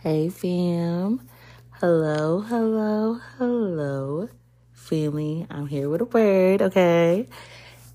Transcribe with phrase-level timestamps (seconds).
[0.00, 1.28] Hey, fam.
[1.80, 4.28] Hello, hello, hello,
[4.70, 5.44] family.
[5.50, 7.26] I'm here with a word, okay?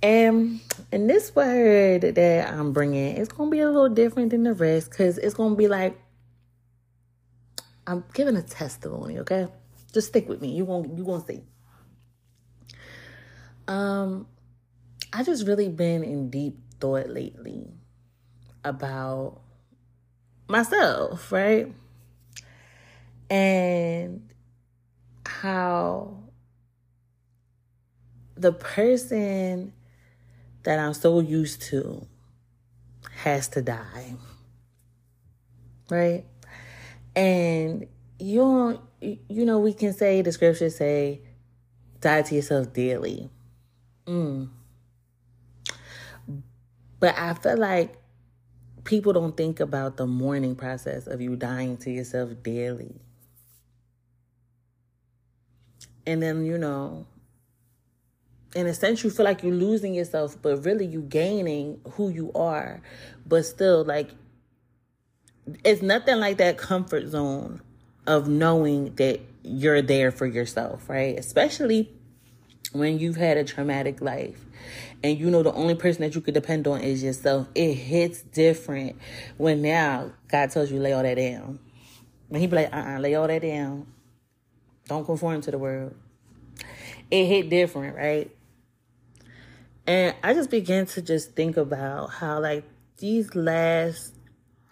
[0.02, 0.60] And
[0.92, 4.90] and this word that I'm bringing is gonna be a little different than the rest
[4.90, 5.98] because it's gonna be like
[7.88, 9.48] I'm giving a testimony, okay?
[9.94, 10.50] Just stick with me.
[10.50, 11.40] You won't you won't see.
[13.70, 14.28] Um,
[15.14, 17.72] I just really been in deep thought lately
[18.66, 19.40] about
[20.50, 21.74] myself, right?
[23.34, 24.30] And
[25.26, 26.20] how
[28.36, 29.74] the person
[30.62, 32.06] that I'm so used to
[33.16, 34.14] has to die.
[35.90, 36.26] Right?
[37.16, 37.88] And
[38.20, 41.22] you you know, we can say the scriptures say,
[42.02, 43.32] die to yourself daily.
[44.06, 44.50] Mm.
[47.00, 47.96] But I feel like
[48.84, 53.02] people don't think about the mourning process of you dying to yourself daily.
[56.06, 57.06] And then, you know,
[58.56, 62.32] in a sense, you feel like you're losing yourself, but really you gaining who you
[62.34, 62.82] are.
[63.26, 64.12] But still, like,
[65.64, 67.62] it's nothing like that comfort zone
[68.06, 71.18] of knowing that you're there for yourself, right?
[71.18, 71.90] Especially
[72.72, 74.44] when you've had a traumatic life
[75.04, 78.22] and you know the only person that you could depend on is yourself, it hits
[78.22, 78.96] different
[79.38, 81.60] when now God tells you lay all that down.
[82.30, 83.86] When he be like, uh-uh, lay all that down.
[84.88, 85.96] Don't conform to the world.
[87.10, 88.30] It hit different, right?
[89.86, 92.64] And I just began to just think about how like
[92.98, 94.14] these last,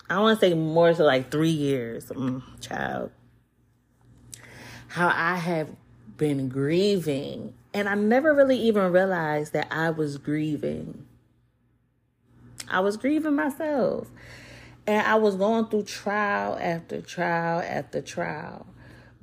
[0.09, 3.11] I want to say more so like three years, mm, child,
[4.87, 5.69] how I have
[6.17, 11.05] been grieving and I never really even realized that I was grieving.
[12.67, 14.09] I was grieving myself.
[14.87, 18.65] And I was going through trial after trial after trial.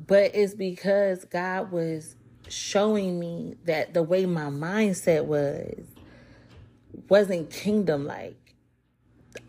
[0.06, 2.16] But it's because God was
[2.48, 5.84] showing me that the way my mindset was
[7.08, 8.36] wasn't kingdom like.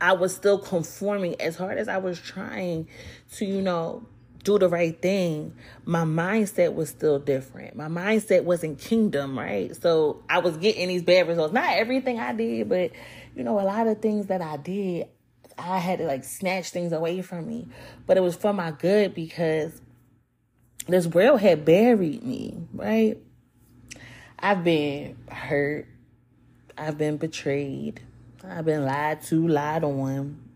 [0.01, 2.87] I was still conforming as hard as I was trying
[3.33, 4.05] to, you know,
[4.43, 5.53] do the right thing,
[5.85, 7.75] my mindset was still different.
[7.75, 9.75] My mindset wasn't kingdom, right?
[9.75, 11.53] So I was getting these bad results.
[11.53, 12.91] Not everything I did, but
[13.35, 15.07] you know, a lot of things that I did,
[15.57, 17.67] I had to like snatch things away from me.
[18.05, 19.81] But it was for my good because
[20.91, 23.17] this world had buried me, right?
[24.37, 25.87] I've been hurt.
[26.77, 28.01] I've been betrayed.
[28.43, 30.49] I've been lied to, lied on.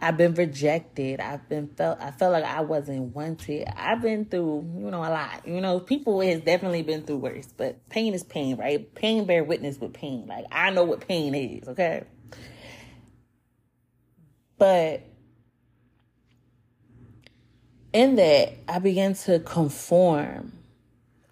[0.00, 1.18] I've been rejected.
[1.20, 3.66] I've been felt I felt like I wasn't wanted.
[3.76, 5.46] I've been through, you know, a lot.
[5.46, 8.94] You know, people has definitely been through worse, but pain is pain, right?
[8.94, 10.26] Pain bear witness with pain.
[10.28, 12.04] Like I know what pain is, okay?
[14.56, 15.02] But
[17.98, 20.52] in that, I began to conform.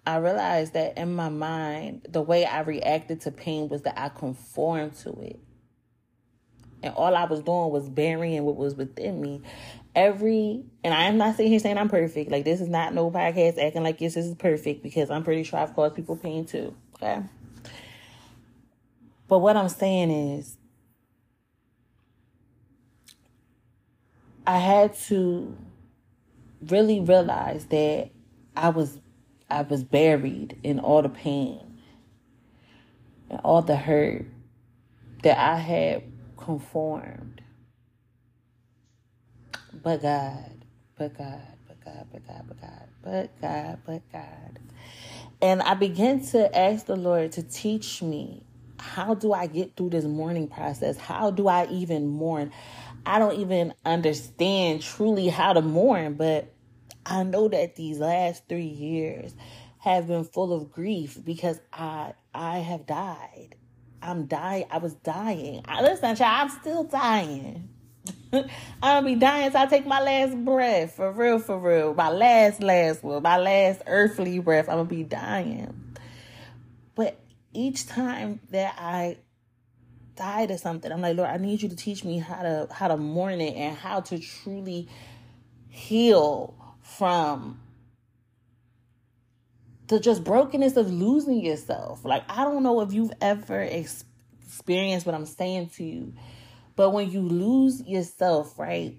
[0.05, 4.09] I realized that in my mind, the way I reacted to pain was that I
[4.09, 5.39] conformed to it.
[6.83, 9.43] And all I was doing was burying what was within me.
[9.95, 12.31] Every, and I am not sitting here saying I'm perfect.
[12.31, 15.43] Like, this is not no podcast acting like yes, this is perfect because I'm pretty
[15.43, 16.75] sure I've caused people pain too.
[16.95, 17.23] Okay.
[19.29, 20.57] But what I'm saying is,
[24.45, 25.55] I had to
[26.65, 28.09] really realized that
[28.55, 28.99] I was
[29.49, 31.79] I was buried in all the pain
[33.29, 34.25] and all the hurt
[35.23, 36.03] that I had
[36.37, 37.41] conformed.
[39.73, 40.65] But God,
[40.97, 44.59] but God, but God, but God, but God, but God, but God.
[45.41, 48.43] And I began to ask the Lord to teach me
[48.79, 50.97] how do I get through this mourning process?
[50.97, 52.51] How do I even mourn?
[53.07, 56.53] I don't even understand truly how to mourn, but
[57.05, 59.33] I know that these last three years
[59.79, 63.55] have been full of grief because I I have died.
[64.01, 64.65] I'm dying.
[64.69, 65.63] I was dying.
[65.65, 67.69] I, listen, child, I'm still dying.
[68.83, 70.95] I'll be dying so I take my last breath.
[70.95, 71.93] For real, for real.
[71.93, 73.23] My last, last one.
[73.23, 74.67] My last earthly breath.
[74.69, 75.97] I'm going to be dying.
[76.93, 77.19] But
[77.53, 79.17] each time that I
[80.17, 82.87] die to something, I'm like, Lord, I need you to teach me how to how
[82.89, 84.89] to mourn it and how to truly
[85.69, 87.59] heal from
[89.87, 92.03] the just brokenness of losing yourself.
[92.03, 94.03] Like, I don't know if you've ever ex-
[94.45, 96.13] experienced what I'm saying to you,
[96.75, 98.97] but when you lose yourself, right?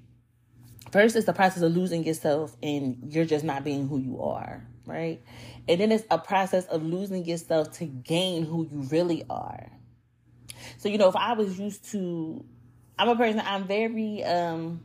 [0.93, 4.67] First, it's the process of losing yourself and you're just not being who you are,
[4.87, 5.20] right?
[5.69, 9.70] And then it's a process of losing yourself to gain who you really are.
[10.78, 12.44] So, you know, if I was used to,
[12.99, 14.81] I'm a person, I'm very, um,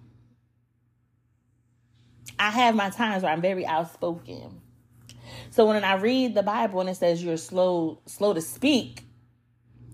[2.40, 4.62] I have my times where I'm very outspoken.
[5.52, 9.06] So when I read the Bible and it says you're slow slow to speak,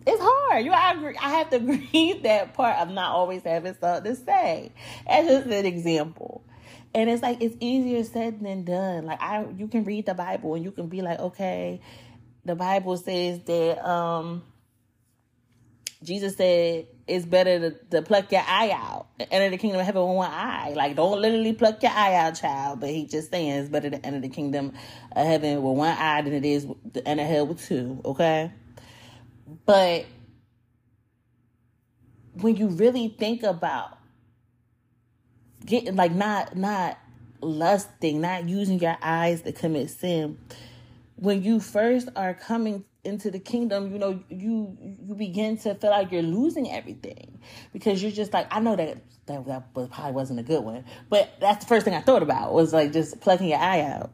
[0.08, 0.66] it's hard.
[0.66, 1.16] You I agree.
[1.22, 1.60] I have to
[1.94, 4.72] read that part of not always having something to say.
[5.06, 6.44] As just an example.
[6.94, 9.06] And it's like it's easier said than done.
[9.06, 11.82] Like I you can read the Bible and you can be like, okay,
[12.46, 14.44] the Bible says that um
[16.02, 19.86] Jesus said it's better to, to pluck your eye out and enter the kingdom of
[19.86, 20.72] heaven with one eye.
[20.74, 22.80] Like, don't literally pluck your eye out, child.
[22.80, 24.74] But he just saying it's better to enter the kingdom
[25.12, 28.02] of heaven with one eye than it is to enter hell with two.
[28.06, 28.52] Okay,
[29.66, 30.06] but
[32.34, 33.98] when you really think about
[35.66, 36.98] getting like not not
[37.42, 40.38] lusting, not using your eyes to commit sin,
[41.16, 45.90] when you first are coming into the kingdom, you know, you you begin to feel
[45.90, 47.40] like you're losing everything
[47.72, 48.98] because you're just like, I know that
[49.28, 52.54] that that probably wasn't a good one, but that's the first thing I thought about
[52.54, 54.12] was like just plucking your eye out.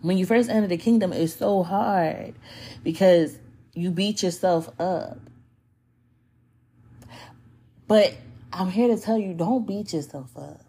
[0.00, 2.34] When you first enter the kingdom, it's so hard
[2.82, 3.38] because
[3.74, 5.18] you beat yourself up.
[7.88, 8.14] But
[8.52, 10.60] I'm here to tell you, don't beat yourself up.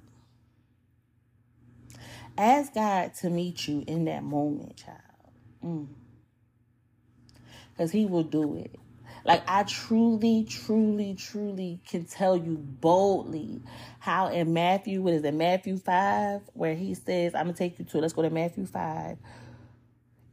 [2.38, 5.02] Ask God to meet you in that moment, child.
[5.64, 5.88] Mm
[7.78, 8.76] because he will do it.
[9.24, 13.62] Like I truly, truly, truly can tell you boldly
[14.00, 17.86] how in Matthew, what is it, Matthew 5, where he says, I'm gonna take you
[17.86, 19.18] to let's go to Matthew 5.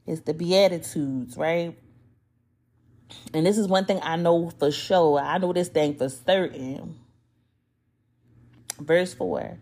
[0.07, 1.77] It's the Beatitudes, right?
[3.33, 5.19] And this is one thing I know for sure.
[5.19, 6.97] I know this thing for certain.
[8.79, 9.59] Verse 4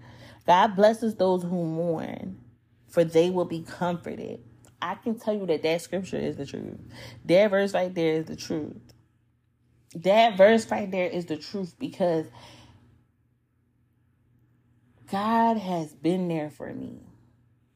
[0.47, 2.39] God blesses those who mourn,
[2.89, 4.41] for they will be comforted.
[4.83, 6.79] I can tell you that that scripture is the truth.
[7.25, 8.77] That verse right there is the truth.
[9.95, 12.27] That verse right there is the truth because
[15.11, 17.01] God has been there for me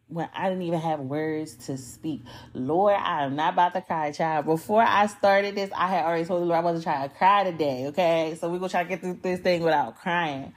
[0.08, 2.22] when I didn't even have words to speak.
[2.54, 4.46] Lord, I am not about to cry, child.
[4.46, 7.44] Before I started this, I had already told the Lord I wasn't trying to cry
[7.44, 8.36] today, okay?
[8.40, 10.54] So we're going to try to get through this thing without crying.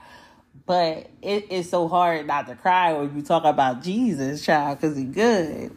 [0.65, 4.95] But it is so hard not to cry when you talk about Jesus, child, because
[4.95, 5.75] he's good.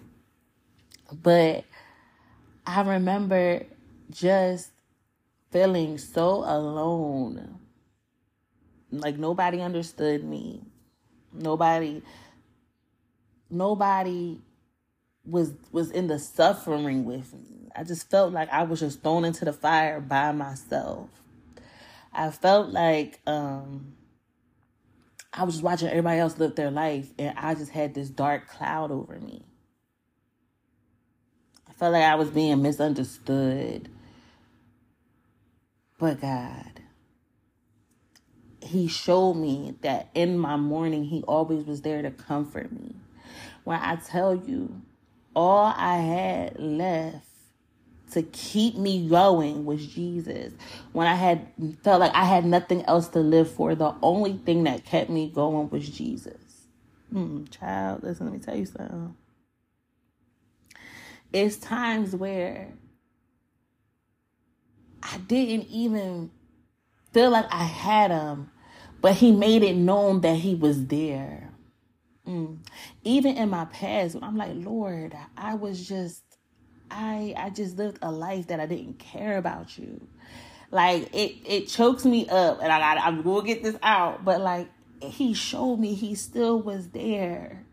[1.12, 1.64] But
[2.66, 3.64] I remember
[4.10, 4.70] just
[5.50, 7.58] feeling so alone.
[8.90, 10.62] Like nobody understood me.
[11.32, 12.02] Nobody
[13.50, 14.38] nobody
[15.24, 17.70] was was in the suffering with me.
[17.74, 21.08] I just felt like I was just thrown into the fire by myself.
[22.12, 23.94] I felt like um
[25.32, 28.48] I was just watching everybody else live their life and I just had this dark
[28.48, 29.42] cloud over me
[31.82, 33.88] felt like I was being misunderstood.
[35.98, 36.80] But God,
[38.60, 42.94] He showed me that in my mourning, He always was there to comfort me.
[43.64, 44.80] When I tell you,
[45.34, 47.26] all I had left
[48.12, 50.52] to keep me going was Jesus.
[50.92, 51.48] When I had
[51.82, 55.32] felt like I had nothing else to live for, the only thing that kept me
[55.34, 56.68] going was Jesus.
[57.10, 59.16] Hmm, child, listen, let me tell you something
[61.32, 62.68] it's times where
[65.02, 66.30] I didn't even
[67.12, 68.50] feel like I had him,
[69.00, 71.50] but he made it known that he was there.
[72.26, 72.58] Mm.
[73.02, 76.22] Even in my past, I'm like, Lord, I was just,
[76.90, 80.06] I, I just lived a life that I didn't care about you.
[80.70, 84.24] Like it, it chokes me up, and I got, I'm gonna get this out.
[84.24, 84.70] But like,
[85.00, 87.66] he showed me he still was there.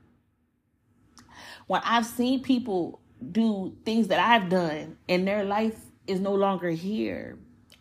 [1.67, 2.99] When I've seen people
[3.31, 7.37] do things that I've done and their life is no longer here.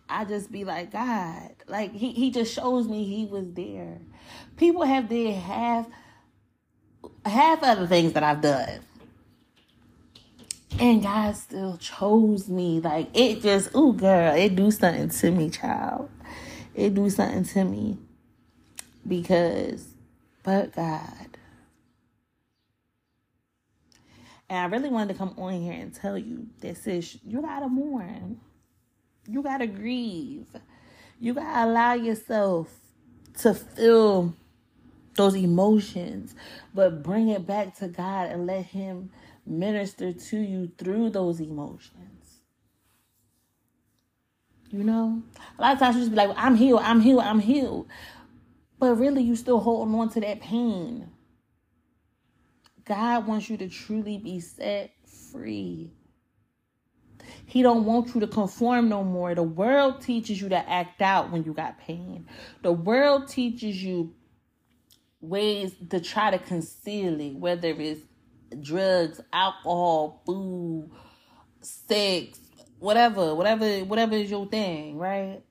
[0.09, 3.99] I just be like, God, like he, he just shows me he was there.
[4.57, 5.87] People have did half
[7.25, 8.80] half other things that I've done.
[10.78, 12.80] And God still chose me.
[12.80, 16.11] Like it just, oh girl, it do something to me, child.
[16.75, 17.99] It do something to me.
[19.07, 19.88] Because
[20.42, 21.27] but God.
[24.49, 27.69] And I really wanted to come on here and tell you that sis, you gotta
[27.69, 28.40] mourn.
[29.26, 30.47] You gotta grieve.
[31.21, 32.73] You gotta allow yourself
[33.40, 34.35] to feel
[35.17, 36.35] those emotions,
[36.75, 39.11] but bring it back to God and let Him
[39.45, 42.38] minister to you through those emotions.
[44.71, 45.23] You know,
[45.59, 47.88] a lot of times you just be like, I'm healed, I'm healed, I'm healed.
[48.78, 51.09] But really, you still holding on to that pain.
[52.88, 54.92] God wants you to truly be set
[55.30, 55.92] free.
[57.45, 59.35] He don't want you to conform no more.
[59.35, 62.26] The world teaches you to act out when you got pain.
[62.62, 64.14] The world teaches you
[65.21, 68.00] ways to try to conceal it, whether it's
[68.61, 70.90] drugs, alcohol, food,
[71.61, 72.38] sex,
[72.78, 75.42] whatever, whatever, whatever is your thing, right?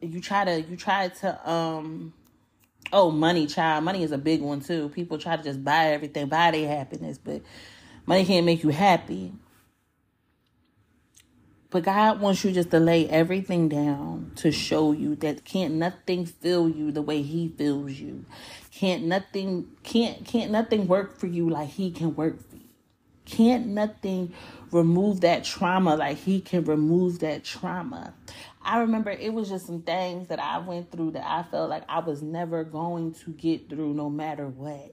[0.00, 2.12] You try to you try to um
[2.92, 6.26] oh money child money is a big one too people try to just buy everything
[6.26, 7.42] buy their happiness but
[8.06, 9.32] money can't make you happy
[11.70, 16.24] but God wants you just to lay everything down to show you that can't nothing
[16.24, 18.24] fill you the way he fills you.
[18.70, 22.62] Can't nothing can't can't nothing work for you like he can work for you.
[23.26, 24.32] Can't nothing
[24.70, 28.14] remove that trauma like he can remove that trauma.
[28.68, 31.84] I remember it was just some things that I went through that I felt like
[31.88, 34.92] I was never going to get through no matter what.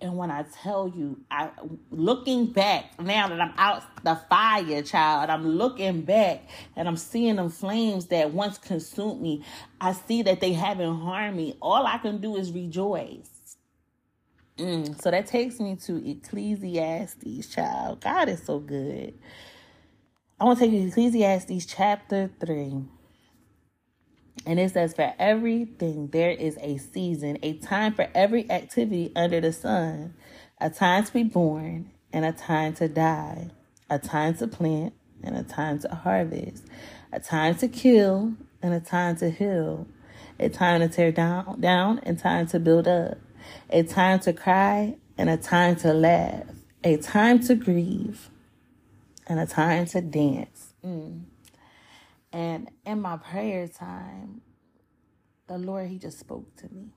[0.00, 1.50] And when I tell you, I
[1.90, 7.34] looking back now that I'm out the fire, child, I'm looking back and I'm seeing
[7.34, 9.44] them flames that once consumed me.
[9.80, 11.56] I see that they haven't harmed me.
[11.60, 13.56] All I can do is rejoice.
[14.58, 18.00] Mm, so that takes me to Ecclesiastes, child.
[18.00, 19.18] God is so good.
[20.38, 22.84] I want to take you to Ecclesiastes chapter 3.
[24.46, 29.40] And it says, For everything there is a season, a time for every activity under
[29.40, 30.14] the sun,
[30.60, 33.50] a time to be born and a time to die,
[33.90, 36.64] a time to plant and a time to harvest,
[37.12, 39.86] a time to kill and a time to heal,
[40.38, 43.18] a time to tear down, down and time to build up,
[43.70, 46.44] a time to cry and a time to laugh,
[46.84, 48.30] a time to grieve
[49.26, 50.72] and a time to dance.
[50.84, 51.22] Mm.
[52.32, 54.42] And in my prayer time,
[55.46, 56.92] the Lord, He just spoke to me.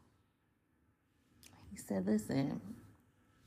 [1.72, 2.62] He said, Listen,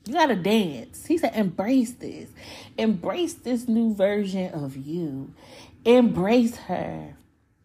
[0.05, 1.05] you got to dance.
[1.05, 2.29] He said, Embrace this.
[2.77, 5.33] Embrace this new version of you.
[5.83, 7.15] Embrace her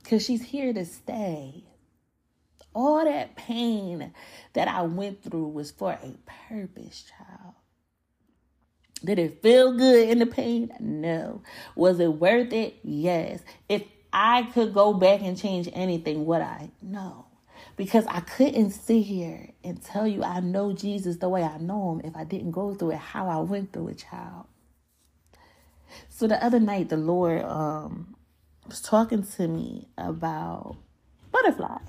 [0.03, 1.65] because she's here to stay.
[2.75, 4.12] All that pain
[4.53, 6.15] that I went through was for a
[6.49, 7.55] purpose, child.
[9.05, 10.71] Did it feel good in the pain?
[10.79, 11.43] No.
[11.75, 12.79] Was it worth it?
[12.83, 13.41] Yes.
[13.69, 16.71] If I could go back and change anything, would I?
[16.83, 17.26] No.
[17.76, 21.93] Because I couldn't sit here and tell you I know Jesus the way I know
[21.93, 24.47] him if I didn't go through it how I went through it, child.
[26.09, 28.14] So the other night, the Lord um,
[28.67, 30.76] was talking to me about
[31.33, 31.81] butterflies.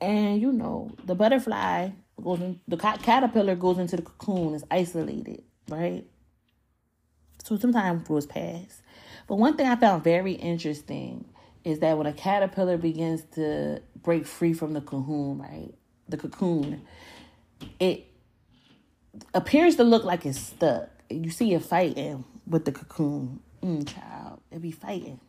[0.00, 1.90] And you know, the butterfly
[2.22, 6.04] goes in, the caterpillar goes into the cocoon, is isolated, right?
[7.44, 8.82] So sometimes grows past.
[9.30, 11.24] But one thing I found very interesting
[11.62, 15.72] is that when a caterpillar begins to break free from the cocoon, right?
[16.08, 16.82] The cocoon,
[17.78, 18.06] it
[19.32, 20.88] appears to look like it's stuck.
[21.08, 23.38] You see it fighting with the cocoon.
[23.62, 25.20] Mm, child, it be fighting.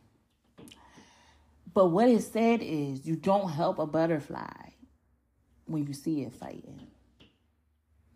[1.71, 4.71] But what it said is you don't help a butterfly
[5.65, 6.87] when you see it fighting.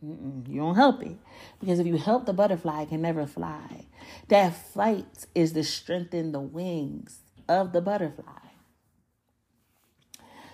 [0.04, 1.18] Mm-mm, you don't help it.
[1.60, 3.86] Because if you help the butterfly, it can never fly.
[4.28, 8.32] That flight is to strengthen the wings of the butterfly.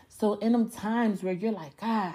[0.08, 2.14] So, in them times where you're like, God,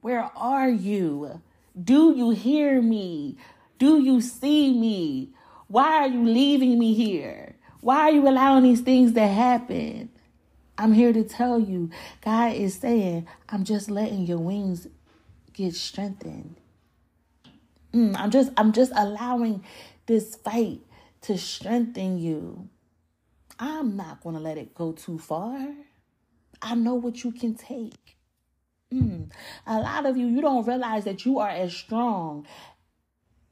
[0.00, 1.40] where are you?
[1.82, 3.38] Do you hear me?
[3.78, 5.30] Do you see me?
[5.68, 7.56] Why are you leaving me here?
[7.80, 10.10] Why are you allowing these things to happen?
[10.76, 11.90] I'm here to tell you,
[12.22, 14.86] God is saying, I'm just letting your wings
[15.60, 16.56] get strengthened.
[17.92, 19.64] Mm, I'm just I'm just allowing
[20.06, 20.80] this fight
[21.22, 22.68] to strengthen you.
[23.58, 25.68] I'm not going to let it go too far.
[26.62, 28.16] I know what you can take.
[28.92, 29.30] Mm.
[29.66, 32.46] A lot of you, you don't realize that you are as strong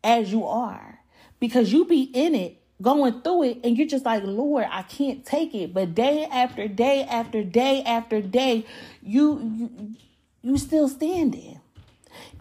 [0.03, 1.01] as you are
[1.41, 5.25] because you be in it, going through it, and you're just like, Lord, I can't
[5.25, 5.75] take it.
[5.75, 8.65] But day after day after day after day,
[9.03, 9.95] you you
[10.43, 11.61] you still standing.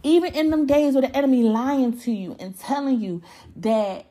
[0.08, 3.22] Even in them days where the enemy lying to you and telling you
[3.58, 4.06] that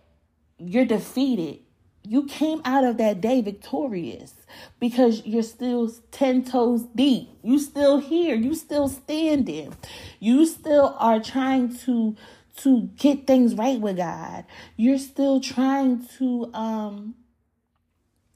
[0.58, 1.60] you're defeated,
[2.02, 4.34] you came out of that day victorious
[4.78, 7.30] because you're still 10 toes deep.
[7.42, 8.34] You still here.
[8.34, 9.74] You still standing.
[10.20, 12.14] You still are trying to
[12.58, 14.44] to get things right with God.
[14.76, 17.14] You're still trying to um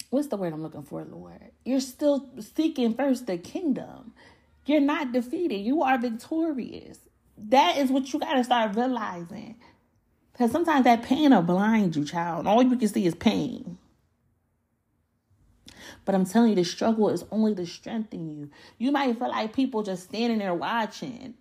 [0.09, 1.51] what's the word I'm looking for, Lord?
[1.67, 4.15] You're still seeking first the kingdom.
[4.65, 5.59] You're not defeated.
[5.59, 7.01] You are victorious.
[7.49, 9.57] That is what you got to start realizing.
[10.33, 12.47] Because sometimes that pain will blind you, child.
[12.47, 13.79] All you can see is pain.
[16.05, 18.51] But I'm telling you, the struggle is only to strengthen you.
[18.79, 21.35] You might feel like people just standing there watching,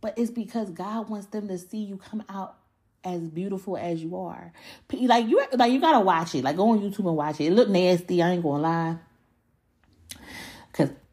[0.00, 2.56] but it's because God wants them to see you come out
[3.04, 4.52] as beautiful as you are.
[4.92, 6.44] Like you, like you gotta watch it.
[6.44, 7.46] Like go on YouTube and watch it.
[7.46, 8.22] It look nasty.
[8.22, 8.96] I ain't gonna lie.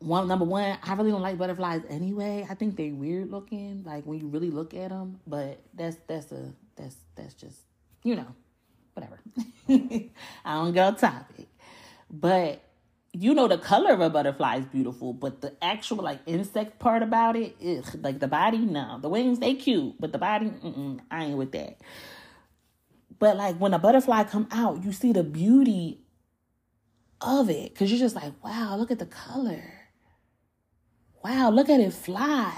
[0.05, 2.45] One number one, I really don't like butterflies anyway.
[2.47, 5.19] I think they weird looking, like when you really look at them.
[5.25, 7.57] But that's that's a that's that's just
[8.03, 8.27] you know,
[8.93, 9.19] whatever.
[10.45, 11.47] I don't get off topic,
[12.11, 12.61] but
[13.13, 17.01] you know the color of a butterfly is beautiful, but the actual like insect part
[17.01, 18.99] about it, ugh, like the body, no.
[19.01, 20.51] The wings they cute, but the body,
[21.09, 21.79] I ain't with that.
[23.17, 26.01] But like when a butterfly come out, you see the beauty
[27.21, 29.74] of it because you're just like, wow, look at the color.
[31.25, 32.53] Wow, look at it fly.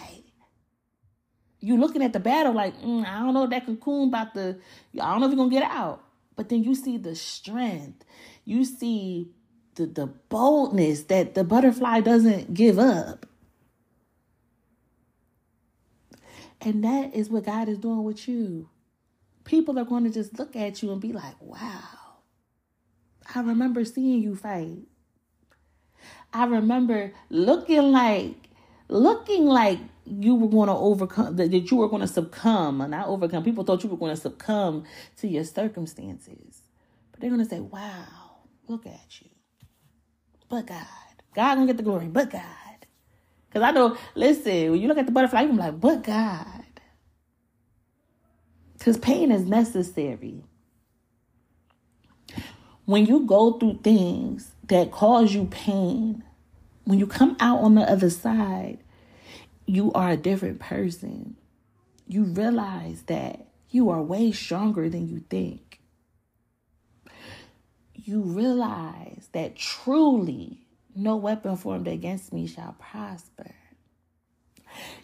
[1.62, 4.60] You looking at the battle like, mm, I don't know if that cocoon about the,
[5.02, 6.04] I don't know if you're gonna get out.
[6.36, 8.04] But then you see the strength.
[8.44, 9.32] You see
[9.76, 13.26] the, the boldness that the butterfly doesn't give up.
[16.60, 18.68] And that is what God is doing with you.
[19.46, 22.18] People are going to just look at you and be like, wow,
[23.34, 24.80] I remember seeing you fight.
[26.34, 28.47] I remember looking like,
[28.90, 33.08] looking like you were going to overcome, that you were going to succumb, and not
[33.08, 33.44] overcome.
[33.44, 34.86] People thought you were going to succumb
[35.18, 36.62] to your circumstances.
[37.12, 38.06] But they're going to say, wow,
[38.68, 39.28] look at you
[40.50, 40.88] but God.
[41.36, 42.44] God gonna get the glory, but God.
[43.48, 46.64] Because I know, listen, when you look at the butterfly, you're like, but God.
[48.78, 50.44] Because pain is necessary.
[52.86, 56.24] When you go through things that cause you pain,
[56.88, 58.80] when you come out on the other side,
[59.66, 61.36] you are a different person.
[62.08, 65.68] You realize that you are way stronger than you think
[68.08, 70.66] you realize that truly
[70.96, 73.54] no weapon formed against me shall prosper.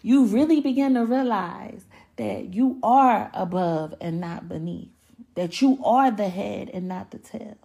[0.02, 1.84] You really begin to realize
[2.16, 4.92] that you are above and not beneath,
[5.34, 7.58] that you are the head and not the tail,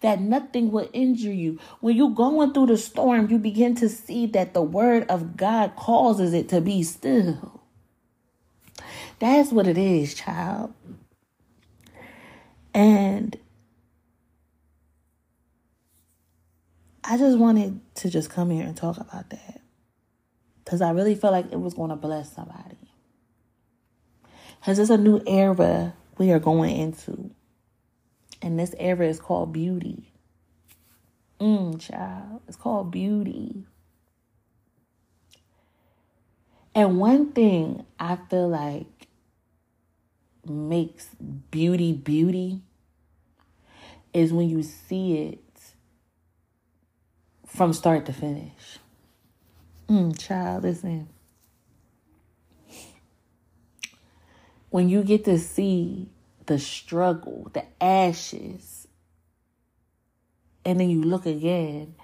[0.00, 1.58] that nothing will injure you.
[1.80, 5.76] When you're going through the storm, you begin to see that the word of God
[5.76, 7.62] causes it to be still.
[9.18, 10.74] That's what it is, child.
[12.74, 13.36] And
[17.04, 19.60] I just wanted to just come here and talk about that.
[20.64, 22.76] Because I really felt like it was going to bless somebody.
[24.58, 27.30] Because it's a new era we are going into.
[28.44, 30.12] And this era is called beauty.
[31.40, 32.42] Mmm, child.
[32.46, 33.64] It's called beauty.
[36.74, 39.08] And one thing I feel like
[40.46, 41.08] makes
[41.50, 42.60] beauty beauty
[44.12, 45.40] is when you see it
[47.46, 48.78] from start to finish.
[49.88, 51.08] Mm, child, listen.
[54.68, 56.10] When you get to see
[56.46, 58.86] the struggle, the ashes,
[60.64, 61.94] and then you look again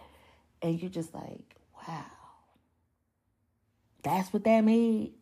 [0.63, 2.05] and you're just like, wow,
[4.03, 5.13] that's what that made?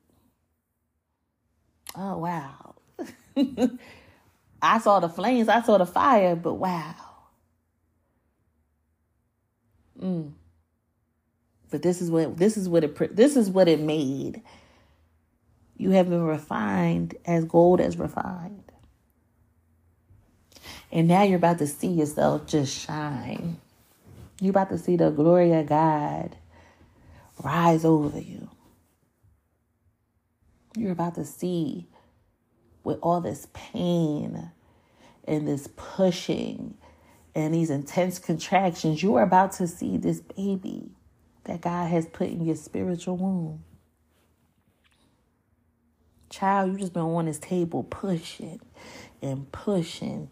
[1.96, 2.74] Oh, wow.
[4.62, 6.94] I saw the flames, I saw the fire, but wow.
[10.00, 10.32] Mm.
[11.70, 14.42] But this is what this is what it this is what it made.
[15.76, 18.72] You have been refined as gold as refined.
[20.90, 23.58] And now you're about to see yourself just shine.
[24.40, 26.36] You're about to see the glory of God
[27.42, 28.48] rise over you.
[30.76, 31.88] You're about to see
[32.84, 34.50] with all this pain
[35.26, 36.76] and this pushing
[37.34, 40.90] and these intense contractions, you are about to see this baby
[41.44, 43.64] that God has put in your spiritual womb.
[46.30, 48.60] Child, you just been on this table pushing
[49.22, 50.28] and pushing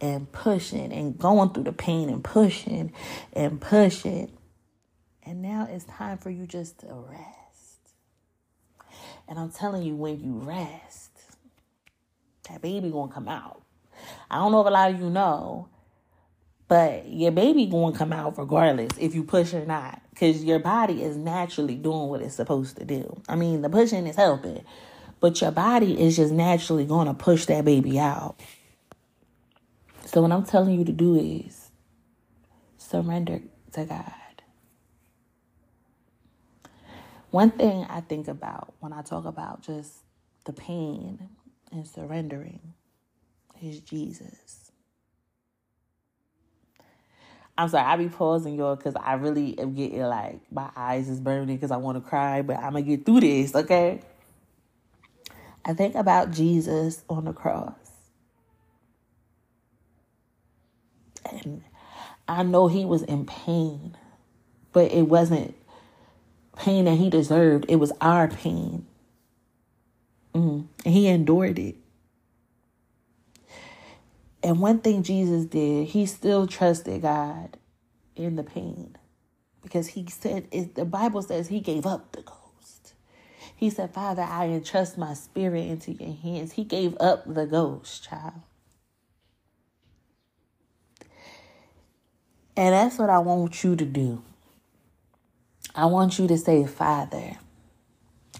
[0.00, 2.92] and pushing and going through the pain and pushing
[3.32, 4.30] and pushing.
[5.24, 7.94] And now it's time for you just to rest.
[9.28, 11.10] And I'm telling you, when you rest,
[12.48, 13.62] that baby gonna come out.
[14.30, 15.68] I don't know if a lot of you know,
[16.68, 21.02] but your baby to come out regardless if you push or not because your body
[21.02, 24.62] is naturally doing what it's supposed to do i mean the pushing is helping
[25.20, 28.36] but your body is just naturally going to push that baby out.
[30.04, 31.70] So what i'm telling you to do is
[32.78, 34.12] surrender to god.
[37.30, 39.92] One thing i think about when i talk about just
[40.44, 41.28] the pain
[41.70, 42.74] and surrendering
[43.60, 44.72] is jesus.
[47.58, 51.18] I'm sorry, I be pausing y'all because I really am getting like my eyes is
[51.18, 54.00] burning because I want to cry, but I'm gonna get through this, okay?
[55.64, 57.74] I think about Jesus on the cross.
[61.30, 61.62] And
[62.26, 63.96] I know he was in pain,
[64.72, 65.54] but it wasn't
[66.56, 67.66] pain that he deserved.
[67.68, 68.86] It was our pain.
[70.34, 70.66] Mm.
[70.84, 71.76] And he endured it.
[74.42, 77.56] And one thing Jesus did, he still trusted God
[78.14, 78.96] in the pain.
[79.62, 82.38] Because he said, it, the Bible says he gave up the ghost.
[83.58, 86.52] He said, Father, I entrust my spirit into your hands.
[86.52, 88.34] He gave up the ghost, child.
[92.56, 94.22] And that's what I want you to do.
[95.74, 97.36] I want you to say, Father,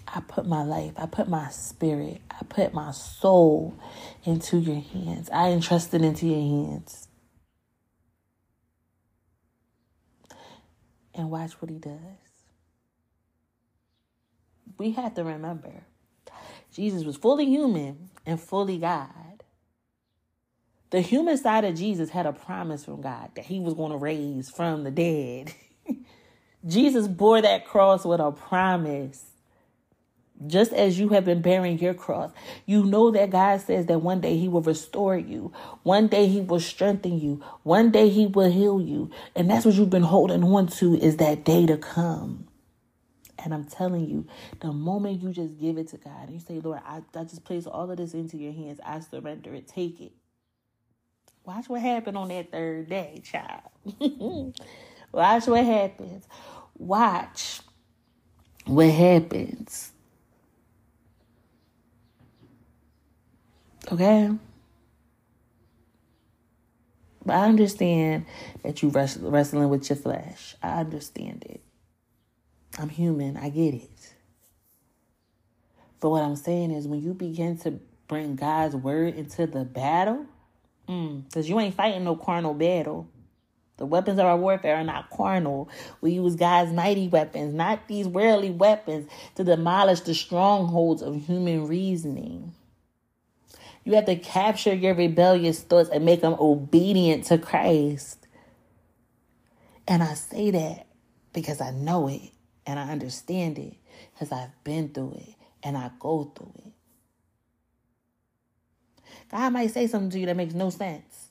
[0.07, 3.77] I put my life, I put my spirit, I put my soul
[4.23, 5.29] into your hands.
[5.31, 7.09] I entrust it into your hands.
[11.13, 12.28] And watch what he does.
[14.79, 15.83] We have to remember
[16.73, 19.43] Jesus was fully human and fully God.
[20.91, 23.97] The human side of Jesus had a promise from God that he was going to
[23.97, 25.53] raise from the dead.
[26.67, 29.25] Jesus bore that cross with a promise.
[30.47, 32.31] Just as you have been bearing your cross,
[32.65, 35.51] you know that God says that one day He will restore you.
[35.83, 37.43] One day He will strengthen you.
[37.63, 39.11] One day He will heal you.
[39.35, 42.48] And that's what you've been holding on to is that day to come.
[43.43, 44.27] And I'm telling you,
[44.59, 47.43] the moment you just give it to God and you say, Lord, I, I just
[47.45, 50.11] place all of this into your hands, I surrender it, take it.
[51.45, 53.61] Watch what happened on that third day, child.
[55.11, 56.27] Watch what happens.
[56.77, 57.61] Watch
[58.65, 59.91] what happens.
[63.91, 64.29] Okay?
[67.25, 68.25] But I understand
[68.63, 70.55] that you're wrestling with your flesh.
[70.61, 71.61] I understand it.
[72.79, 73.35] I'm human.
[73.35, 74.13] I get it.
[75.99, 77.71] But what I'm saying is when you begin to
[78.07, 80.25] bring God's word into the battle,
[80.87, 83.09] because mm, you ain't fighting no carnal battle.
[83.77, 85.69] The weapons of our warfare are not carnal.
[86.01, 91.67] We use God's mighty weapons, not these worldly weapons, to demolish the strongholds of human
[91.67, 92.53] reasoning.
[93.83, 98.27] You have to capture your rebellious thoughts and make them obedient to Christ.
[99.87, 100.87] And I say that
[101.33, 102.31] because I know it
[102.65, 103.75] and I understand it
[104.13, 106.73] because I've been through it and I go through it.
[109.31, 111.29] God might say something to you that makes no sense.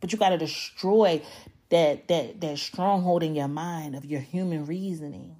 [0.00, 1.22] But you got to destroy
[1.70, 5.36] that that that stronghold in your mind of your human reasoning.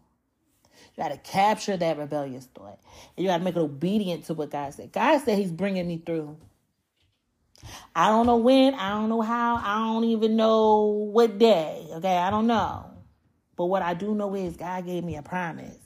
[0.97, 2.79] You got to capture that rebellious thought.
[3.17, 4.93] And you got to make it obedient to what God said.
[4.93, 6.37] God said he's bringing me through.
[7.95, 11.87] I don't know when, I don't know how, I don't even know what day.
[11.93, 12.90] Okay, I don't know.
[13.61, 15.77] But what I do know is God gave me a promise.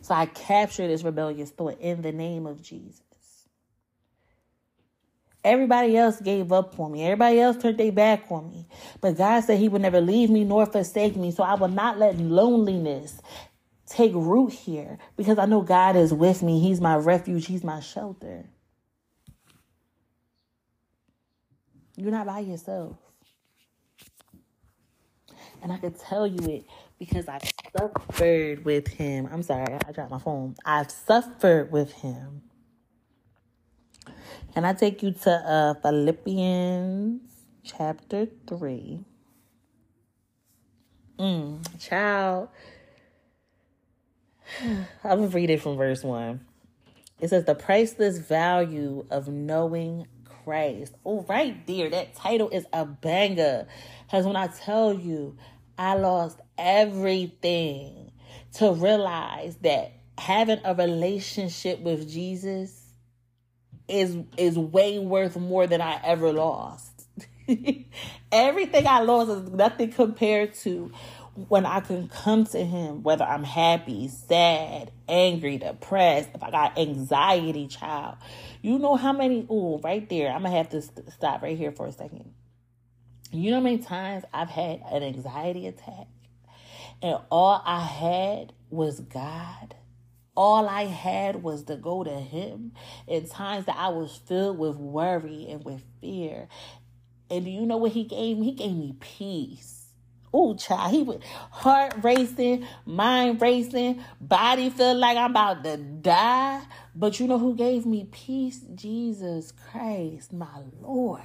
[0.00, 3.04] So I capture this rebellious thought in the name of Jesus.
[5.44, 7.04] Everybody else gave up on me.
[7.04, 8.66] Everybody else turned their back on me.
[9.00, 11.30] But God said He would never leave me nor forsake me.
[11.30, 13.22] So I will not let loneliness
[13.86, 16.58] take root here because I know God is with me.
[16.58, 18.50] He's my refuge, He's my shelter.
[21.94, 22.96] You're not by yourself.
[25.62, 26.66] And I could tell you it
[26.98, 27.42] because I've
[27.76, 29.28] suffered with Him.
[29.30, 30.56] I'm sorry, I dropped my phone.
[30.64, 32.42] I've suffered with Him.
[34.54, 37.20] Can I take you to uh, Philippians
[37.64, 39.04] chapter 3?
[41.18, 42.48] Mm, child.
[44.60, 46.40] I'm going to read it from verse 1.
[47.20, 50.06] It says, The priceless value of knowing
[50.44, 50.94] Christ.
[51.06, 51.88] Oh, right there.
[51.88, 53.66] That title is a banger.
[54.04, 55.36] Because when I tell you,
[55.78, 58.12] I lost everything
[58.54, 62.78] to realize that having a relationship with Jesus
[63.88, 67.06] is is way worth more than I ever lost.
[68.32, 70.92] Everything I lost is nothing compared to
[71.48, 76.78] when I can come to him, whether I'm happy, sad, angry, depressed, if I got
[76.78, 78.16] anxiety, child.
[78.60, 81.56] You know how many, oh, right there, I'm going to have to st- stop right
[81.56, 82.34] here for a second.
[83.32, 86.06] You know how many times I've had an anxiety attack
[87.00, 89.74] and all I had was God?
[90.36, 92.72] all I had was to go to Him
[93.06, 96.48] in times that I was filled with worry and with fear.
[97.30, 98.46] And do you know what He gave me?
[98.46, 99.78] He gave me peace.
[100.34, 106.62] Oh, child, he was heart racing, mind racing, body feel like I'm about to die.
[106.94, 108.60] But you know who gave me peace?
[108.74, 111.20] Jesus Christ, my Lord,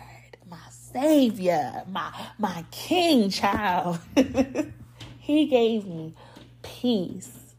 [0.49, 0.59] my
[0.99, 3.99] Savior, my my King, child.
[5.19, 6.15] he gave me
[6.63, 7.53] peace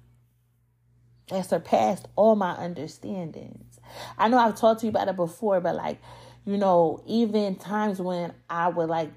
[1.28, 3.78] that surpassed all my understandings.
[4.16, 6.00] I know I've talked to you about it before, but like,
[6.46, 9.12] you know, even times when I would like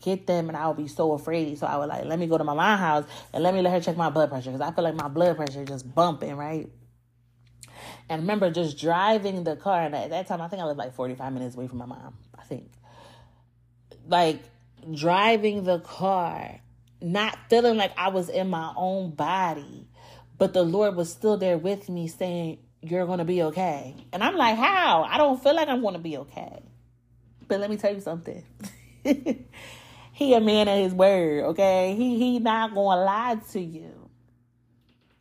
[0.00, 1.58] get them and I would be so afraid.
[1.58, 3.72] So I would like, let me go to my mom's house and let me let
[3.72, 6.68] her check my blood pressure because I feel like my blood pressure just bumping, right?
[8.08, 10.94] And remember just driving the car, and at that time, I think I lived like
[10.94, 12.70] 45 minutes away from my mom, I think.
[14.10, 14.42] Like
[14.92, 16.60] driving the car,
[17.00, 19.88] not feeling like I was in my own body,
[20.36, 23.94] but the Lord was still there with me saying, You're going to be okay.
[24.12, 25.04] And I'm like, How?
[25.08, 26.62] I don't feel like I'm going to be okay.
[27.48, 28.44] But let me tell you something.
[30.12, 31.94] he a man of his word, okay?
[31.96, 34.08] He he not gonna lie to you.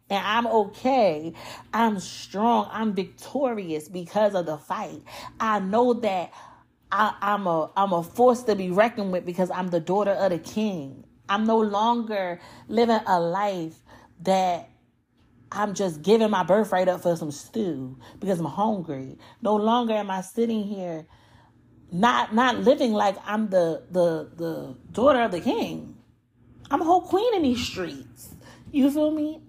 [0.10, 1.34] And I'm okay.
[1.74, 2.68] I'm strong.
[2.72, 5.02] I'm victorious because of the fight.
[5.40, 6.34] I know that
[6.92, 10.32] I, I'm a I'm a force to be reckoned with because I'm the daughter of
[10.32, 11.06] the king.
[11.30, 13.76] I'm no longer living a life
[14.22, 14.70] that
[15.52, 19.18] I'm just giving my birthright up for some stew because I'm hungry.
[19.42, 21.06] No longer am I sitting here
[21.92, 25.98] not not living like I'm the the the daughter of the king.
[26.72, 28.36] I'm a whole queen in these streets.
[28.72, 29.42] You feel me?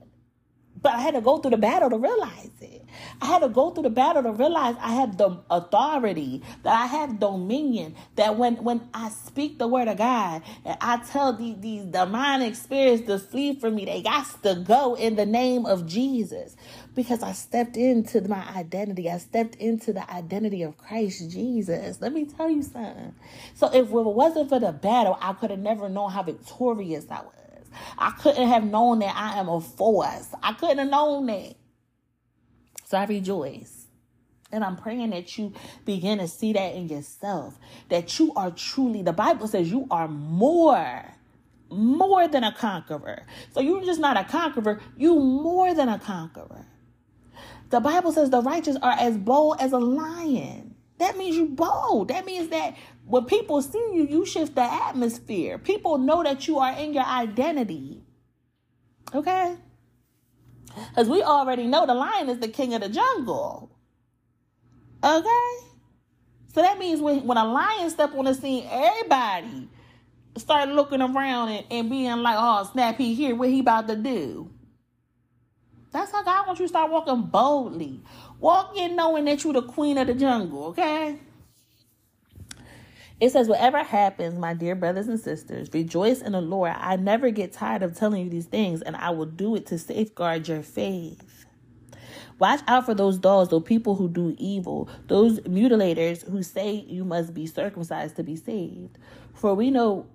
[0.82, 2.84] But I had to go through the battle to realize it.
[3.20, 6.86] I had to go through the battle to realize I have the authority, that I
[6.86, 11.56] have dominion, that when, when I speak the word of God and I tell these,
[11.60, 15.86] these demonic spirits to flee from me, they got to go in the name of
[15.86, 16.56] Jesus.
[16.94, 19.10] Because I stepped into my identity.
[19.10, 22.00] I stepped into the identity of Christ Jesus.
[22.00, 23.14] Let me tell you something.
[23.54, 27.22] So if it wasn't for the battle, I could have never known how victorious I
[27.22, 27.39] was.
[27.98, 30.28] I couldn't have known that I am a force.
[30.42, 31.54] I couldn't have known that.
[32.86, 33.86] So I rejoice.
[34.52, 35.52] And I'm praying that you
[35.84, 37.58] begin to see that in yourself.
[37.88, 41.04] That you are truly, the Bible says you are more,
[41.70, 43.26] more than a conqueror.
[43.52, 46.66] So you're just not a conqueror, you more than a conqueror.
[47.70, 50.74] The Bible says the righteous are as bold as a lion.
[50.98, 52.08] That means you bold.
[52.08, 52.76] That means that
[53.10, 55.58] when people see you, you shift the atmosphere.
[55.58, 58.02] People know that you are in your identity.
[59.12, 59.56] Okay?
[60.88, 63.76] Because we already know the lion is the king of the jungle.
[65.02, 65.54] Okay?
[66.54, 69.68] So that means when, when a lion step on the scene, everybody
[70.36, 73.34] start looking around and, and being like, oh, snap, he here.
[73.34, 74.50] What he about to do?
[75.90, 78.02] That's how God wants you to start walking boldly.
[78.38, 81.18] Walk in knowing that you're the queen of the jungle, okay?
[83.20, 86.72] It says, Whatever happens, my dear brothers and sisters, rejoice in the Lord.
[86.76, 89.78] I never get tired of telling you these things, and I will do it to
[89.78, 91.22] safeguard your faith.
[92.38, 97.04] Watch out for those dogs, those people who do evil, those mutilators who say you
[97.04, 98.96] must be circumcised to be saved.
[99.34, 100.06] For we know,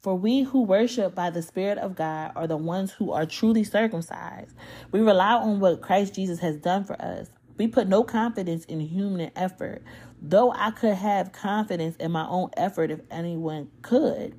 [0.00, 3.64] for we who worship by the Spirit of God are the ones who are truly
[3.64, 4.54] circumcised.
[4.92, 7.28] We rely on what Christ Jesus has done for us.
[7.58, 9.82] We put no confidence in human effort
[10.20, 14.38] though I could have confidence in my own effort if anyone could.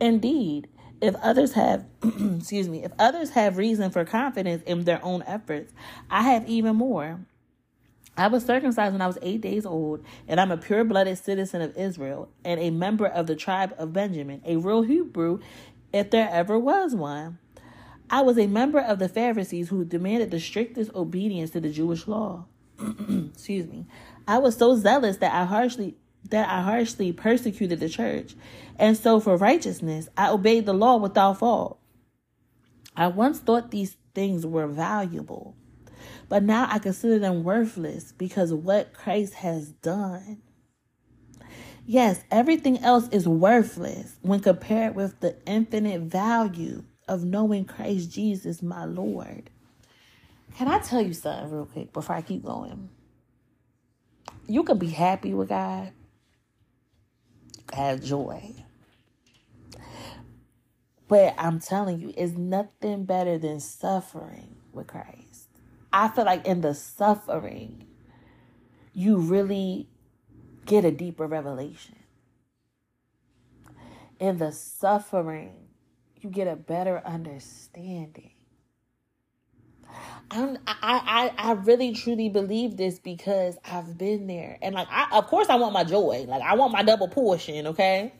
[0.00, 0.68] Indeed,
[1.00, 5.72] if others have excuse me, if others have reason for confidence in their own efforts,
[6.10, 7.20] I have even more.
[8.16, 11.60] I was circumcised when I was eight days old, and I'm a pure blooded citizen
[11.60, 15.40] of Israel and a member of the tribe of Benjamin, a real Hebrew,
[15.92, 17.38] if there ever was one.
[18.08, 22.06] I was a member of the Pharisees who demanded the strictest obedience to the Jewish
[22.06, 22.46] law.
[22.78, 23.86] Excuse me.
[24.26, 25.96] I was so zealous that I harshly
[26.30, 28.34] that I harshly persecuted the church.
[28.78, 31.78] And so for righteousness, I obeyed the law without fault.
[32.96, 35.54] I once thought these things were valuable,
[36.28, 40.42] but now I consider them worthless because what Christ has done.
[41.84, 48.62] Yes, everything else is worthless when compared with the infinite value of knowing Christ Jesus,
[48.62, 49.50] my Lord.
[50.56, 52.88] Can I tell you something real quick before I keep going?
[54.48, 55.92] You can be happy with God,
[57.72, 58.54] have joy.
[61.08, 65.48] But I'm telling you, it's nothing better than suffering with Christ.
[65.92, 67.86] I feel like in the suffering,
[68.92, 69.88] you really
[70.64, 71.96] get a deeper revelation.
[74.18, 75.54] In the suffering,
[76.20, 78.32] you get a better understanding.
[80.30, 84.58] I'm, I, I, I really truly believe this because I've been there.
[84.60, 86.24] And like, I, of course I want my joy.
[86.26, 87.68] Like I want my double portion.
[87.68, 88.12] Okay.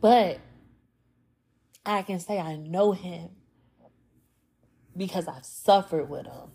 [0.00, 0.38] But
[1.84, 3.30] I can say I know him
[4.96, 6.50] because I've suffered with him.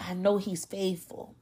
[0.00, 1.36] I know he's faithful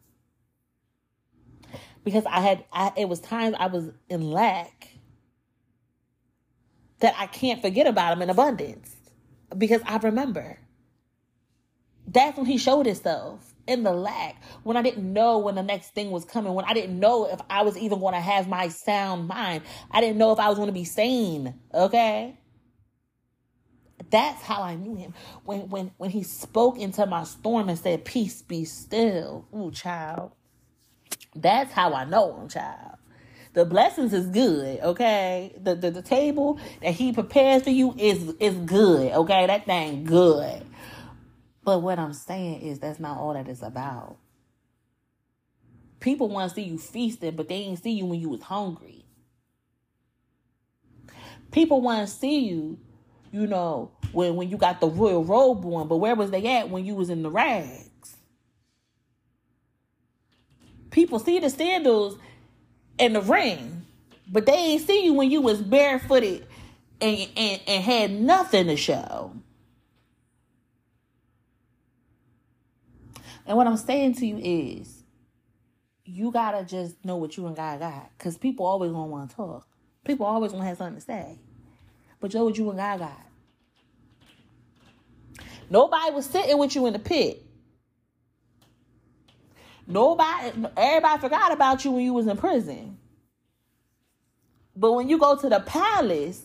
[2.05, 4.89] because I had, I, it was times I was in lack
[6.99, 8.97] that I can't forget about him in abundance
[9.57, 10.59] because I remember.
[12.07, 15.95] That's when he showed himself in the lack, when I didn't know when the next
[15.95, 18.69] thing was coming, when I didn't know if I was even going to have my
[18.69, 19.63] sound mind.
[19.91, 22.37] I didn't know if I was going to be sane, okay?
[24.11, 25.15] That's how I knew him.
[25.45, 29.47] When when when he spoke into my storm and said, Peace be still.
[29.55, 30.33] Ooh, child.
[31.37, 32.97] That's how I know him, child.
[33.55, 35.55] The blessings is good, okay?
[35.63, 39.47] The, the the table that he prepares for you is is good, okay?
[39.47, 40.65] That thing good.
[41.65, 44.19] But what I'm saying is that's not all that it's about.
[46.01, 49.05] People want to see you feasting, but they ain't see you when you was hungry.
[51.51, 52.79] People want to see you
[53.33, 56.71] you know, when when you got the royal robe on, but where was they at
[56.71, 58.17] when you was in the rags?
[60.91, 62.19] People see the sandals
[63.01, 63.87] and the ring,
[64.31, 66.47] but they ain't see you when you was barefooted
[67.01, 69.33] and and, and had nothing to show.
[73.47, 75.03] And what I'm saying to you is,
[76.05, 79.37] you gotta just know what you and God got, cause people always gonna want to
[79.37, 79.67] talk.
[80.05, 81.39] People always gonna have something to say.
[82.21, 83.27] But know what you and God got.
[85.71, 87.45] Nobody was sitting with you in the pit.
[89.91, 92.99] Nobody, everybody forgot about you when you was in prison.
[94.77, 96.43] But when you go to the palace,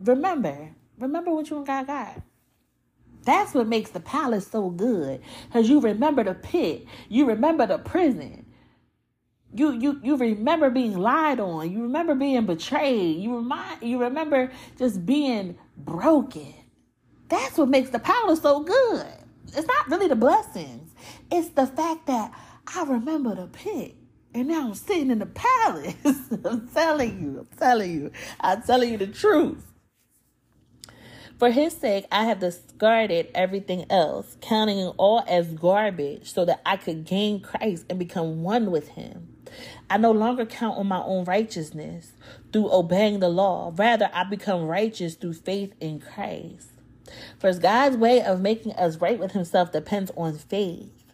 [0.00, 2.22] remember, remember what you and God got.
[3.24, 5.20] That's what makes the palace so good.
[5.46, 6.86] Because you remember the pit.
[7.08, 8.44] You remember the prison
[9.54, 14.50] you you you remember being lied on you remember being betrayed you remind you remember
[14.76, 16.52] just being broken
[17.28, 19.06] that's what makes the palace so good
[19.48, 20.92] it's not really the blessings
[21.30, 22.32] it's the fact that
[22.74, 23.94] i remember the pit
[24.34, 25.94] and now i'm sitting in the palace
[26.44, 29.72] i'm telling you i'm telling you i'm telling you the truth
[31.38, 36.60] for his sake, I have discarded everything else, counting it all as garbage so that
[36.64, 39.34] I could gain Christ and become one with him.
[39.90, 42.12] I no longer count on my own righteousness
[42.52, 43.72] through obeying the law.
[43.76, 46.68] Rather, I become righteous through faith in Christ.
[47.38, 51.04] For God's way of making us right with Himself depends on faith.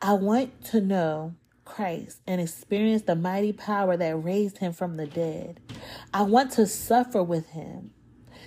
[0.00, 5.06] I want to know Christ and experience the mighty power that raised Him from the
[5.06, 5.60] dead.
[6.12, 7.92] I want to suffer with Him,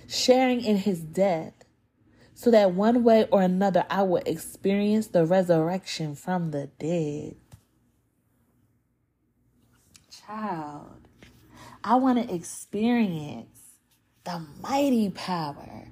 [0.07, 1.53] sharing in His death,
[2.33, 7.35] so that one way or another I will experience the resurrection from the dead
[10.27, 11.07] child.
[11.83, 13.59] I want to experience
[14.23, 15.87] the mighty power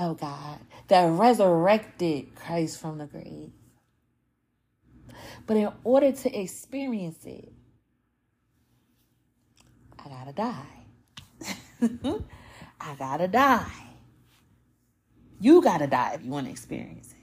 [0.00, 0.58] of God
[0.88, 3.52] that resurrected Christ from the grave.
[5.46, 7.52] But in order to experience it,
[9.98, 10.66] I gotta die.
[12.80, 13.70] I gotta die.
[15.38, 17.16] You gotta die if you want to experience it.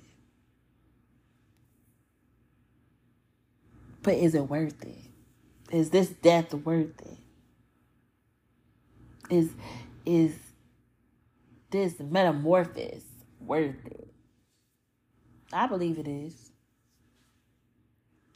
[4.04, 4.98] But is it worth it?
[5.72, 7.18] Is this death worth it?
[9.30, 9.50] Is
[10.06, 10.34] is
[11.78, 13.04] this metamorphosis
[13.40, 14.10] worth it?
[15.54, 16.52] I believe it is.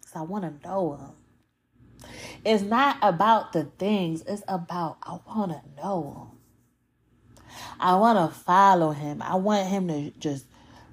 [0.05, 2.09] So I want to know him.
[2.43, 6.37] It's not about the things, it's about I want to know him.
[7.79, 9.21] I want to follow him.
[9.21, 10.45] I want him to just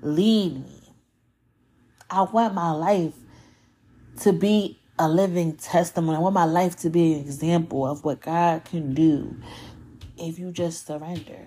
[0.03, 0.93] lead me.
[2.11, 3.15] I want my life
[4.21, 6.17] to be a living testimony.
[6.17, 9.37] I want my life to be an example of what God can do
[10.17, 11.47] if you just surrender.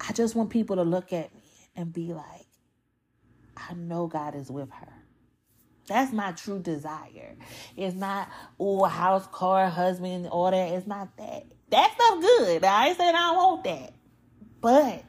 [0.00, 1.42] I just want people to look at me
[1.76, 2.46] and be like,
[3.56, 4.92] I know God is with her.
[5.88, 7.36] That's my true desire.
[7.76, 8.28] It's not,
[8.60, 10.72] oh, house, car, husband, all that.
[10.74, 11.46] It's not that.
[11.70, 12.64] That stuff good.
[12.64, 13.94] I ain't saying I don't want that.
[14.60, 15.04] But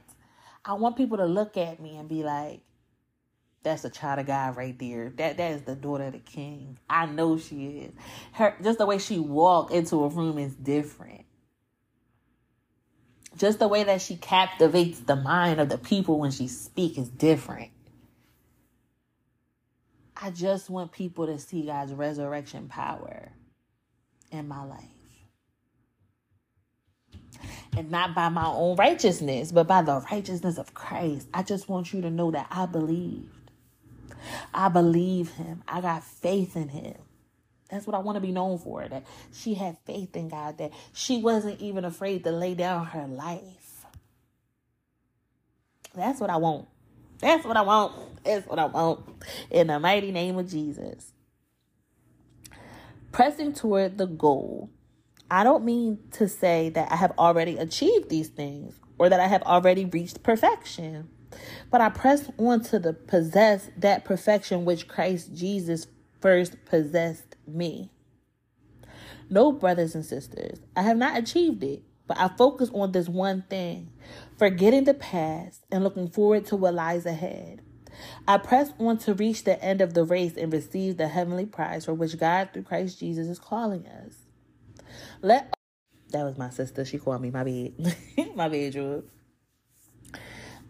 [0.64, 2.62] I want people to look at me and be like,
[3.62, 5.10] that's a child of God right there.
[5.18, 6.80] That that is the daughter of the king.
[6.90, 7.94] I know she is.
[8.32, 11.19] Her just the way she walked into a room is different.
[13.40, 17.08] Just the way that she captivates the mind of the people when she speaks is
[17.08, 17.72] different.
[20.22, 23.32] I just want people to see God's resurrection power
[24.30, 24.84] in my life.
[27.78, 31.30] And not by my own righteousness, but by the righteousness of Christ.
[31.34, 33.32] I just want you to know that I believe.
[34.54, 35.64] I believe him.
[35.66, 36.96] I got faith in him.
[37.70, 38.88] That's what I want to be known for.
[38.88, 43.08] That she had faith in God, that she wasn't even afraid to lay down her
[43.08, 43.86] life.
[45.96, 46.68] That's what I want.
[47.20, 48.24] That's what I want.
[48.24, 49.06] That's what I want.
[49.52, 51.14] In the mighty name of Jesus.
[53.12, 54.70] Pressing toward the goal.
[55.32, 59.28] I don't mean to say that I have already achieved these things or that I
[59.28, 61.10] have already reached perfection.
[61.70, 65.88] But I press on to the possess that perfection which Christ Jesus
[66.20, 67.92] first possessed me.
[69.30, 73.44] No, brothers and sisters, I have not achieved it, but I focus on this one
[73.50, 73.92] thing,
[74.38, 77.62] forgetting the past and looking forward to what lies ahead.
[78.28, 81.86] I press on to reach the end of the race and receive the heavenly prize
[81.86, 84.16] for which God through Christ Jesus is calling us.
[85.22, 85.54] Let
[86.12, 86.86] that was my sister.
[86.86, 87.96] She called me my bed.
[88.36, 89.04] my bed, Drew.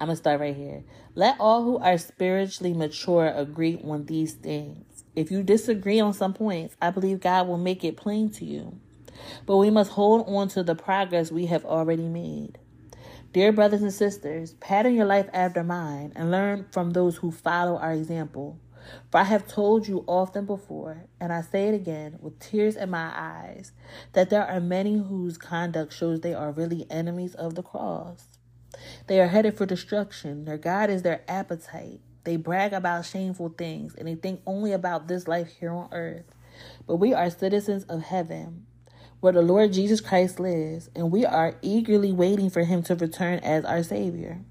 [0.01, 0.83] I'm gonna start right here.
[1.15, 4.98] Let all who are spiritually mature agree on these things.
[5.15, 8.79] If you disagree on some points, I believe God will make it plain to you.
[9.45, 12.57] But we must hold on to the progress we have already made.
[13.33, 17.77] Dear brothers and sisters, pattern your life after mine and learn from those who follow
[17.77, 18.59] our example.
[19.11, 22.89] For I have told you often before, and I say it again with tears in
[22.89, 23.71] my eyes,
[24.13, 28.39] that there are many whose conduct shows they are really enemies of the cross.
[29.07, 30.45] They are headed for destruction.
[30.45, 32.01] Their God is their appetite.
[32.29, 36.25] They brag about shameful things and they think only about this life here on earth.
[36.85, 38.67] But we are citizens of heaven,
[39.19, 43.39] where the Lord Jesus Christ lives, and we are eagerly waiting for him to return
[43.39, 44.41] as our Savior.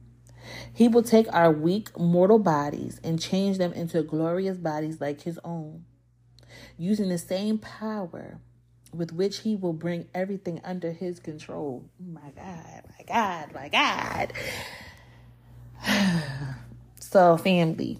[0.74, 5.38] He will take our weak mortal bodies and change them into glorious bodies like his
[5.44, 5.84] own,
[6.76, 8.40] using the same power
[8.92, 11.84] with which he will bring everything under his control.
[12.04, 13.68] My God, my God, my
[15.86, 16.56] God.
[17.10, 17.98] so, family,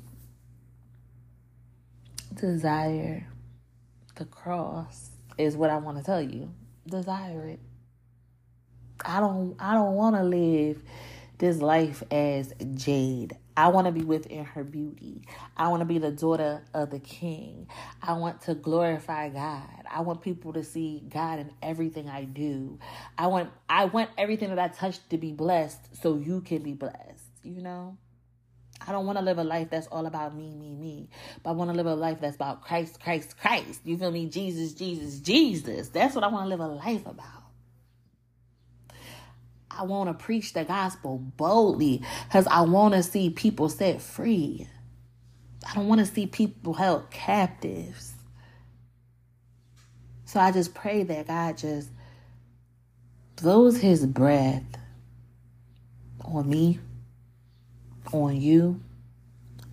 [2.34, 3.26] desire
[4.16, 6.52] the cross is what I want to tell you.
[6.86, 7.60] Desire it.
[9.02, 10.82] I don't I don't want to live
[11.38, 13.34] this life as Jade.
[13.56, 15.22] I want to be within her beauty.
[15.56, 17.66] I want to be the daughter of the king.
[18.02, 19.86] I want to glorify God.
[19.90, 22.78] I want people to see God in everything I do.
[23.16, 26.74] I want I want everything that I touch to be blessed so you can be
[26.74, 27.96] blessed, you know?
[28.88, 31.10] I don't want to live a life that's all about me, me, me.
[31.42, 33.82] But I want to live a life that's about Christ, Christ, Christ.
[33.84, 34.26] You feel me?
[34.26, 35.90] Jesus, Jesus, Jesus.
[35.90, 37.44] That's what I want to live a life about.
[39.70, 44.66] I want to preach the gospel boldly because I want to see people set free.
[45.68, 48.14] I don't want to see people held captives.
[50.24, 51.90] So I just pray that God just
[53.36, 54.64] blows his breath
[56.24, 56.80] on me,
[58.12, 58.80] on you,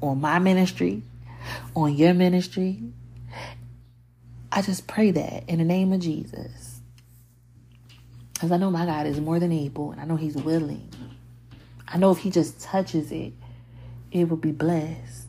[0.01, 1.03] on my ministry,
[1.75, 2.81] on your ministry.
[4.51, 6.79] I just pray that in the name of Jesus.
[8.33, 10.89] Because I know my God is more than able and I know He's willing.
[11.87, 13.33] I know if He just touches it,
[14.11, 15.27] it will be blessed.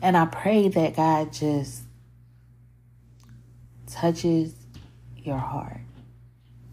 [0.00, 1.82] And I pray that God just
[3.86, 4.54] touches
[5.16, 5.80] your heart.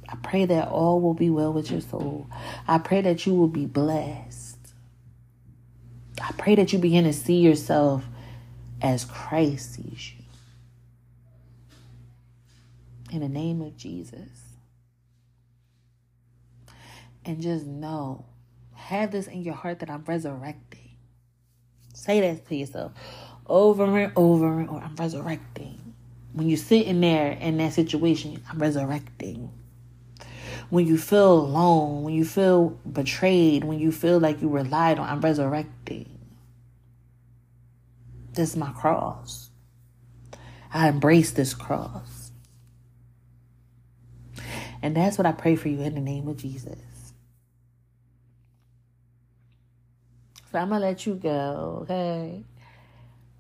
[0.08, 2.28] I pray that all will be well with your soul.
[2.68, 4.49] I pray that you will be blessed.
[6.22, 8.04] I pray that you begin to see yourself
[8.82, 10.24] as Christ sees you.
[13.12, 14.30] In the name of Jesus
[17.26, 18.26] and just know,
[18.74, 20.92] have this in your heart that I'm resurrecting.
[21.94, 22.94] Say that to yourself
[23.46, 24.80] over and over and over.
[24.80, 25.94] I'm resurrecting.
[26.34, 29.52] When you're sitting there in that situation, I'm resurrecting.
[30.70, 35.10] When you feel alone, when you feel betrayed, when you feel like you relied on,
[35.10, 36.20] I'm resurrecting.
[38.34, 39.50] This is my cross.
[40.72, 42.32] I embrace this cross.
[44.82, 46.78] And that's what I pray for you in the name of Jesus.
[50.52, 52.44] So I'm going to let you go, okay?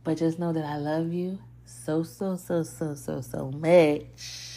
[0.03, 4.48] But just know that I love you so, so, so, so, so, so much.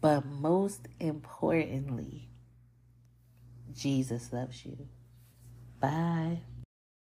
[0.00, 2.28] But most importantly,
[3.74, 4.88] Jesus loves you.
[5.80, 6.42] Bye.